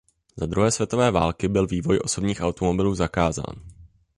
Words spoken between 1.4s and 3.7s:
byl vývoj osobních automobilů zakázán.